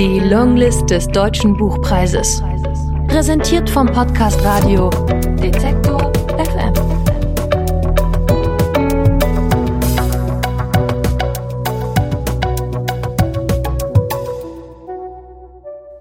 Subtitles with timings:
[0.00, 2.42] Die Longlist des Deutschen Buchpreises.
[3.06, 6.72] Präsentiert vom Podcast Radio Detektor FM.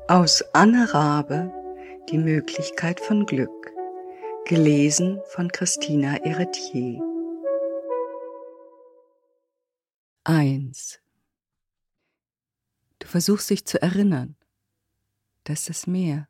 [0.07, 1.51] Aus Anne Rabe
[2.09, 3.73] Die Möglichkeit von Glück.
[4.45, 7.03] Gelesen von Christina Eretier.
[10.23, 11.01] 1.
[13.09, 14.35] Du versuchst dich zu erinnern.
[15.43, 16.27] Das ist das Meer.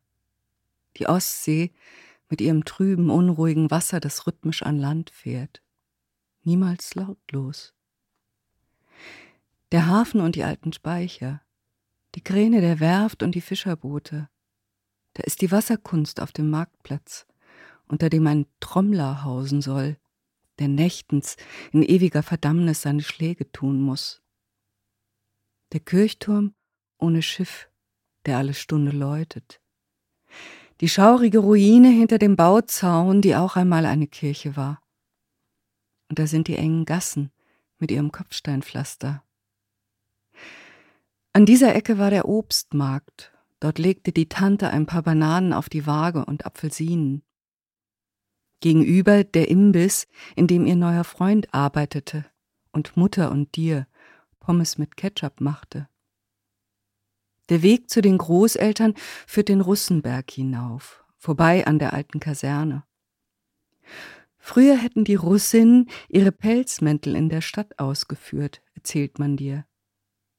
[0.96, 1.74] Die Ostsee
[2.30, 5.62] mit ihrem trüben, unruhigen Wasser, das rhythmisch an Land fährt.
[6.44, 7.74] Niemals lautlos.
[9.74, 11.42] Der Hafen und die alten Speicher.
[12.16, 14.30] Die Kräne der Werft und die Fischerboote.
[15.16, 17.28] Da ist die Wasserkunst auf dem Marktplatz,
[17.90, 19.98] unter dem ein Trommler hausen soll,
[20.60, 21.36] der nächtens
[21.74, 24.22] in ewiger Verdammnis seine Schläge tun muss.
[25.74, 26.54] Der Kirchturm
[27.00, 27.70] ohne Schiff,
[28.26, 29.62] der alle Stunde läutet.
[30.82, 34.82] Die schaurige Ruine hinter dem Bauzaun, die auch einmal eine Kirche war.
[36.10, 37.32] Und da sind die engen Gassen
[37.78, 39.24] mit ihrem Kopfsteinpflaster.
[41.34, 43.32] An dieser Ecke war der Obstmarkt.
[43.60, 47.24] Dort legte die Tante ein paar Bananen auf die Waage und Apfelsinen.
[48.62, 52.26] Gegenüber der Imbiss, in dem ihr neuer Freund arbeitete
[52.72, 53.88] und Mutter und dir
[54.40, 55.88] Pommes mit Ketchup machte.
[57.50, 58.94] Der Weg zu den Großeltern
[59.26, 62.84] führt den Russenberg hinauf, vorbei an der alten Kaserne.
[64.38, 69.66] Früher hätten die Russinnen ihre Pelzmäntel in der Stadt ausgeführt, erzählt man dir.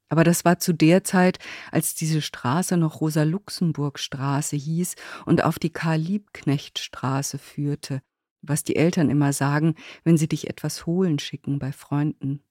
[0.09, 1.39] Aber das war zu der Zeit,
[1.71, 8.03] als diese Straße noch Rosa-Luxemburg-Straße hieß und auf die Karl-Liebknecht-Straße führte,
[8.43, 12.43] was die Eltern immer sagen, wenn sie dich etwas holen schicken bei Freunden.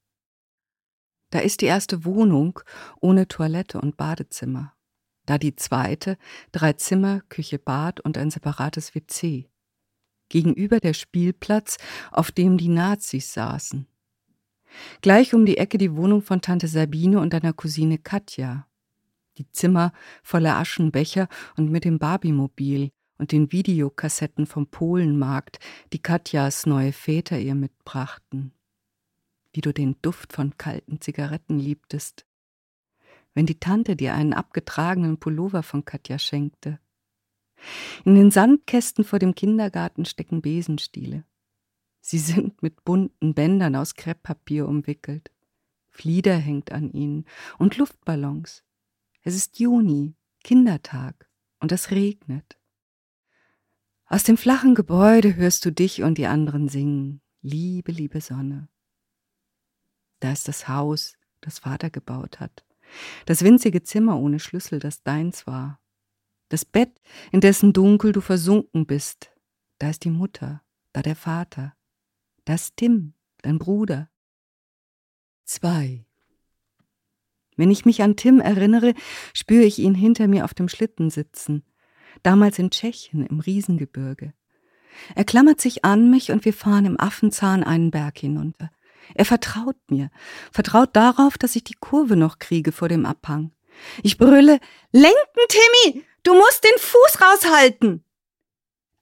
[1.29, 2.59] Da ist die erste Wohnung
[3.01, 4.73] ohne Toilette und Badezimmer.
[5.25, 6.17] Da die zweite,
[6.51, 9.47] drei Zimmer, Küche, Bad und ein separates WC.
[10.29, 11.77] Gegenüber der Spielplatz,
[12.11, 13.87] auf dem die Nazis saßen.
[15.01, 18.67] Gleich um die Ecke die Wohnung von Tante Sabine und deiner Cousine Katja.
[19.37, 19.93] Die Zimmer
[20.23, 21.27] voller Aschenbecher
[21.57, 25.59] und mit dem Barbiemobil und den Videokassetten vom Polenmarkt,
[25.93, 28.53] die Katjas neue Väter ihr mitbrachten
[29.59, 32.25] wie du den Duft von kalten Zigaretten liebtest,
[33.33, 36.79] wenn die Tante dir einen abgetragenen Pullover von Katja schenkte.
[38.05, 41.25] In den Sandkästen vor dem Kindergarten stecken Besenstiele.
[41.99, 45.29] Sie sind mit bunten Bändern aus Krepppapier umwickelt.
[45.89, 47.25] Flieder hängt an ihnen
[47.57, 48.63] und Luftballons.
[49.23, 52.57] Es ist Juni, Kindertag, und es regnet.
[54.05, 57.19] Aus dem flachen Gebäude hörst du dich und die anderen singen.
[57.41, 58.69] Liebe, liebe Sonne.
[60.19, 62.65] Da ist das Haus, das Vater gebaut hat.
[63.25, 65.79] Das winzige Zimmer ohne Schlüssel, das deins war.
[66.49, 66.99] Das Bett,
[67.31, 69.31] in dessen Dunkel du versunken bist.
[69.77, 70.63] Da ist die Mutter,
[70.93, 71.75] da der Vater.
[72.45, 74.09] Da ist Tim, dein Bruder.
[75.45, 76.05] Zwei.
[77.55, 78.93] Wenn ich mich an Tim erinnere,
[79.33, 81.63] spüre ich ihn hinter mir auf dem Schlitten sitzen.
[82.23, 84.33] Damals in Tschechien im Riesengebirge.
[85.15, 88.71] Er klammert sich an mich und wir fahren im Affenzahn einen Berg hinunter.
[89.15, 90.09] Er vertraut mir,
[90.51, 93.51] vertraut darauf, dass ich die Kurve noch kriege vor dem Abhang.
[94.03, 94.59] Ich brülle,
[94.91, 95.15] lenken,
[95.47, 96.05] Timmy!
[96.23, 98.03] Du musst den Fuß raushalten!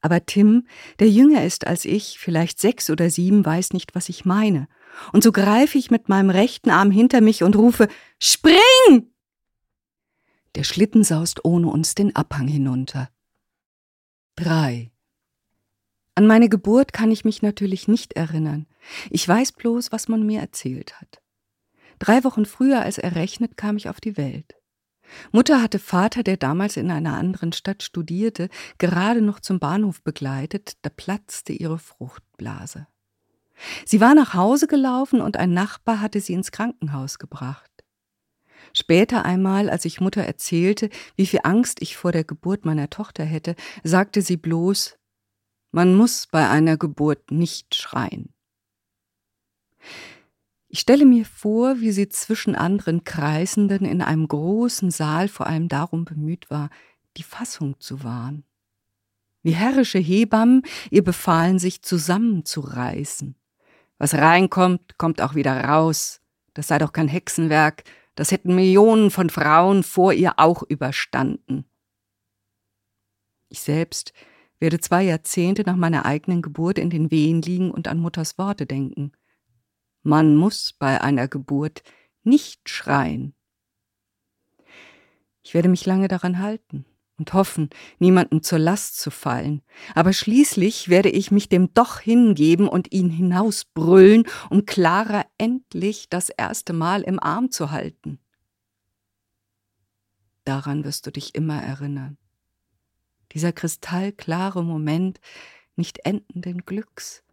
[0.02, 0.68] Aber Tim,
[1.00, 4.68] der jünger ist als ich, vielleicht sechs oder sieben, weiß nicht, was ich meine.
[5.12, 7.88] Und so greife ich mit meinem rechten Arm hinter mich und rufe,
[8.20, 9.12] Spring!
[10.56, 13.10] Der Schlitten saust ohne uns den Abhang hinunter.
[14.36, 14.92] Drei.
[16.18, 18.66] An meine Geburt kann ich mich natürlich nicht erinnern.
[19.12, 21.22] Ich weiß bloß, was man mir erzählt hat.
[22.00, 24.56] Drei Wochen früher als errechnet kam ich auf die Welt.
[25.32, 30.78] Mutter hatte Vater, der damals in einer anderen Stadt studierte, gerade noch zum Bahnhof begleitet,
[30.82, 32.88] da platzte ihre Fruchtblase.
[33.86, 37.70] Sie war nach Hause gelaufen und ein Nachbar hatte sie ins Krankenhaus gebracht.
[38.74, 43.24] Später einmal, als ich Mutter erzählte, wie viel Angst ich vor der Geburt meiner Tochter
[43.24, 44.97] hätte, sagte sie bloß,
[45.78, 48.34] man muss bei einer Geburt nicht schreien.
[50.70, 55.68] Ich stelle mir vor, wie sie zwischen anderen Kreisenden in einem großen Saal vor allem
[55.68, 56.72] darum bemüht war,
[57.16, 58.44] die Fassung zu wahren.
[59.44, 63.36] Wie herrische Hebammen ihr befahlen, sich zusammenzureißen.
[64.00, 66.22] Was reinkommt, kommt auch wieder raus.
[66.56, 67.84] Das sei doch kein Hexenwerk,
[68.16, 71.66] das hätten Millionen von Frauen vor ihr auch überstanden.
[73.50, 74.12] Ich selbst
[74.60, 78.66] werde zwei Jahrzehnte nach meiner eigenen Geburt in den Wehen liegen und an Mutters Worte
[78.66, 79.12] denken.
[80.04, 81.84] Man muss bei einer Geburt
[82.24, 83.34] nicht schreien.
[85.44, 86.86] Ich werde mich lange daran halten
[87.18, 87.70] und hoffen,
[88.00, 89.62] niemandem zur Last zu fallen.
[89.96, 96.30] Aber schließlich werde ich mich dem doch hingeben und ihn hinausbrüllen, um Clara endlich das
[96.30, 98.20] erste Mal im Arm zu halten.
[100.44, 102.18] Daran wirst du dich immer erinnern.
[103.38, 105.20] Dieser kristallklare Moment
[105.76, 107.24] nicht endenden Glücks,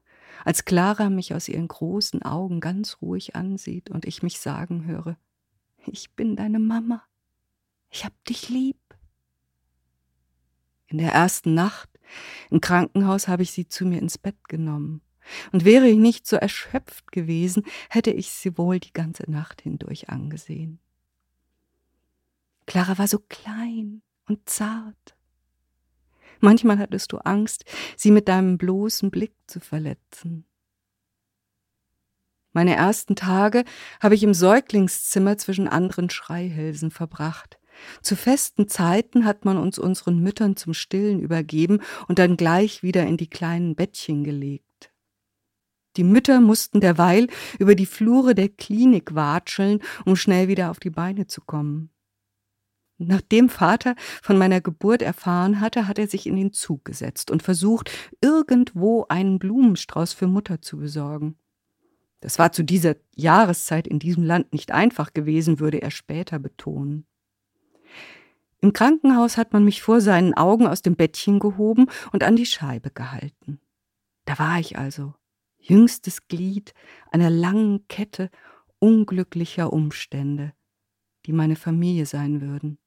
[0.44, 5.16] als Clara mich aus ihren großen Augen ganz ruhig ansieht und ich mich sagen höre,
[5.86, 7.02] ich bin deine Mama,
[7.88, 8.76] ich hab dich lieb.
[10.88, 11.88] In der ersten Nacht
[12.50, 15.00] im Krankenhaus habe ich sie zu mir ins Bett genommen.
[15.52, 20.10] Und wäre ich nicht so erschöpft gewesen, hätte ich sie wohl die ganze Nacht hindurch
[20.10, 20.80] angesehen.
[22.66, 25.13] Clara war so klein und zart.
[26.44, 27.64] Manchmal hattest du Angst,
[27.96, 30.44] sie mit deinem bloßen Blick zu verletzen.
[32.52, 33.64] Meine ersten Tage
[33.98, 37.58] habe ich im Säuglingszimmer zwischen anderen Schreihälsen verbracht.
[38.02, 43.06] Zu festen Zeiten hat man uns unseren Müttern zum Stillen übergeben und dann gleich wieder
[43.06, 44.92] in die kleinen Bettchen gelegt.
[45.96, 50.90] Die Mütter mussten derweil über die Flure der Klinik watscheln, um schnell wieder auf die
[50.90, 51.93] Beine zu kommen.
[52.98, 57.42] Nachdem Vater von meiner Geburt erfahren hatte, hat er sich in den Zug gesetzt und
[57.42, 61.36] versucht, irgendwo einen Blumenstrauß für Mutter zu besorgen.
[62.20, 67.06] Das war zu dieser Jahreszeit in diesem Land nicht einfach gewesen, würde er später betonen.
[68.60, 72.46] Im Krankenhaus hat man mich vor seinen Augen aus dem Bettchen gehoben und an die
[72.46, 73.60] Scheibe gehalten.
[74.24, 75.12] Da war ich also,
[75.58, 76.72] jüngstes Glied
[77.10, 78.30] einer langen Kette
[78.78, 80.54] unglücklicher Umstände,
[81.26, 82.78] die meine Familie sein würden.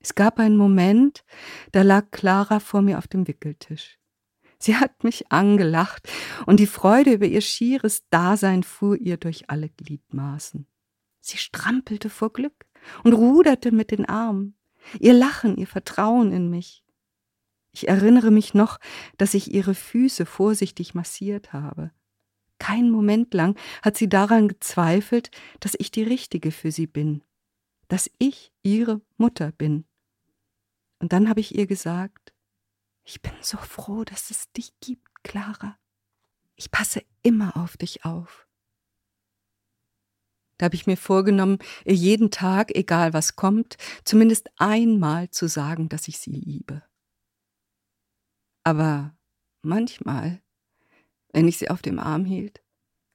[0.00, 1.24] Es gab einen Moment,
[1.72, 3.98] da lag Clara vor mir auf dem Wickeltisch.
[4.58, 6.08] Sie hat mich angelacht,
[6.46, 10.66] und die Freude über ihr schieres Dasein fuhr ihr durch alle Gliedmaßen.
[11.20, 12.66] Sie strampelte vor Glück
[13.04, 14.56] und ruderte mit den Armen.
[14.98, 16.84] Ihr Lachen, ihr Vertrauen in mich.
[17.72, 18.78] Ich erinnere mich noch,
[19.18, 21.92] dass ich ihre Füße vorsichtig massiert habe.
[22.58, 25.30] Kein Moment lang hat sie daran gezweifelt,
[25.60, 27.22] dass ich die Richtige für sie bin,
[27.86, 29.84] dass ich ihre Mutter bin.
[30.98, 32.34] Und dann habe ich ihr gesagt,
[33.04, 35.78] ich bin so froh, dass es dich gibt, Clara.
[36.56, 38.46] Ich passe immer auf dich auf.
[40.58, 45.88] Da habe ich mir vorgenommen, ihr jeden Tag, egal was kommt, zumindest einmal zu sagen,
[45.88, 46.82] dass ich sie liebe.
[48.64, 49.16] Aber
[49.62, 50.42] manchmal,
[51.32, 52.60] wenn ich sie auf dem Arm hielt,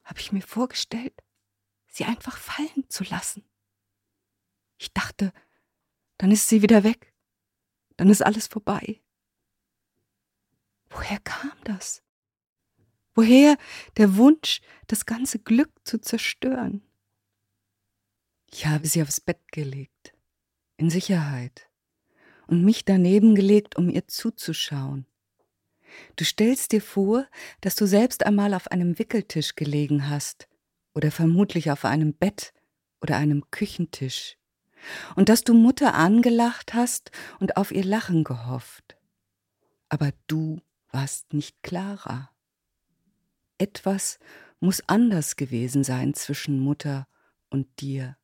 [0.06, 1.14] habe ich mir vorgestellt,
[1.88, 3.44] sie einfach fallen zu lassen.
[4.78, 5.34] Ich dachte,
[6.18, 7.13] dann ist sie wieder weg,
[7.98, 9.02] dann ist alles vorbei.
[10.90, 12.04] Woher kam das?
[13.16, 13.58] Woher
[13.98, 16.82] der Wunsch, das ganze Glück zu zerstören?
[18.52, 20.14] Ich habe sie aufs Bett gelegt,
[20.78, 21.70] in Sicherheit,
[22.48, 25.06] und mich daneben gelegt, um ihr zuzuschauen.
[26.16, 27.28] Du stellst dir vor,
[27.62, 30.48] dass du selbst einmal auf einem Wickeltisch gelegen hast
[30.94, 32.54] oder vermutlich auf einem Bett
[33.02, 34.38] oder einem Küchentisch
[35.16, 38.98] und dass du Mutter angelacht hast und auf ihr Lachen gehofft.
[39.90, 42.30] Aber du warst nicht Clara.
[43.58, 44.20] Etwas
[44.60, 47.08] muss anders gewesen sein zwischen Mutter
[47.50, 48.18] und dir.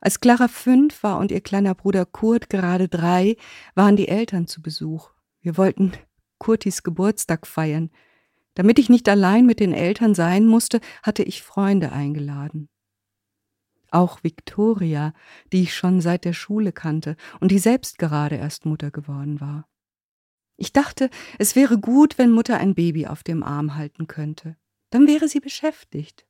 [0.00, 3.36] Als Clara fünf war und ihr kleiner Bruder Kurt gerade drei,
[3.76, 5.10] waren die Eltern zu Besuch.
[5.40, 5.92] Wir wollten
[6.38, 7.90] Kurtis Geburtstag feiern.
[8.54, 12.68] Damit ich nicht allein mit den Eltern sein musste, hatte ich Freunde eingeladen.
[13.92, 15.12] Auch Victoria,
[15.52, 19.68] die ich schon seit der Schule kannte und die selbst gerade erst Mutter geworden war.
[20.56, 24.56] Ich dachte, es wäre gut, wenn Mutter ein Baby auf dem Arm halten könnte.
[24.90, 26.26] Dann wäre sie beschäftigt.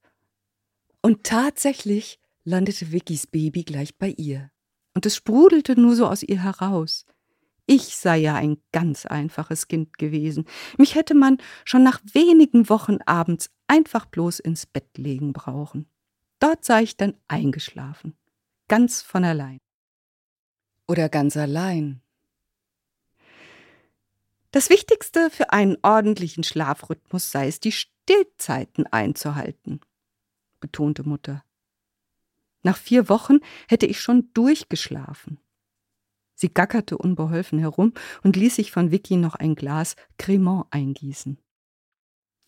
[1.03, 4.51] Und tatsächlich landete Vickys Baby gleich bei ihr.
[4.95, 7.07] Und es sprudelte nur so aus ihr heraus.
[7.67, 10.47] Ich sei ja ein ganz einfaches Kind gewesen.
[10.79, 15.87] Mich hätte man schon nach wenigen Wochen abends einfach bloß ins Bett legen brauchen.
[16.43, 18.17] Dort sei ich dann eingeschlafen.
[18.67, 19.61] Ganz von allein.
[20.89, 22.03] Oder ganz allein.
[24.51, 29.83] Das Wichtigste für einen ordentlichen Schlafrhythmus sei es, die Stillzeiten einzuhalten,
[30.59, 31.45] betonte Mutter.
[32.65, 35.39] Nach vier Wochen hätte ich schon durchgeschlafen.
[36.35, 37.93] Sie gackerte unbeholfen herum
[38.25, 41.39] und ließ sich von Vicky noch ein Glas Cremant eingießen.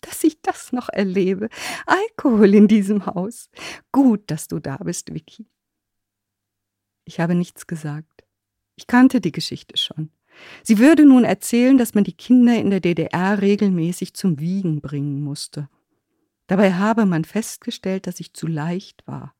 [0.06, 1.48] Dass ich das noch erlebe.
[1.86, 3.50] Alkohol in diesem Haus.
[3.92, 5.46] Gut, dass du da bist, Vicky.
[7.04, 8.24] Ich habe nichts gesagt.
[8.76, 10.10] Ich kannte die Geschichte schon.
[10.62, 15.22] Sie würde nun erzählen, dass man die Kinder in der DDR regelmäßig zum Wiegen bringen
[15.22, 15.68] musste.
[16.46, 19.34] Dabei habe man festgestellt, dass ich zu leicht war.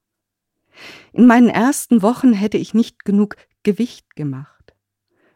[1.13, 4.75] In meinen ersten Wochen hätte ich nicht genug Gewicht gemacht,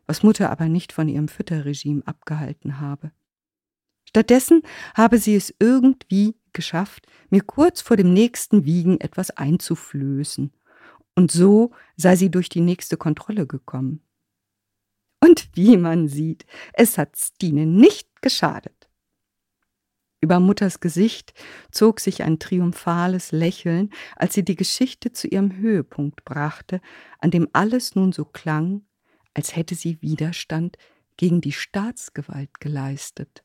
[0.06, 3.12] was Mutter aber nicht von ihrem Fütterregime abgehalten habe.
[4.08, 4.62] Stattdessen
[4.94, 10.50] habe sie es irgendwie geschafft, mir kurz vor dem nächsten Wiegen etwas einzuflößen,
[11.14, 14.00] und so sei sie durch die nächste Kontrolle gekommen.
[15.20, 18.88] Und wie man sieht, es hat Stine nicht geschadet.
[20.22, 21.34] Über Mutters Gesicht
[21.70, 26.80] zog sich ein triumphales Lächeln, als sie die Geschichte zu ihrem Höhepunkt brachte,
[27.18, 28.86] an dem alles nun so klang,
[29.34, 30.78] als hätte sie Widerstand
[31.18, 33.44] gegen die Staatsgewalt geleistet.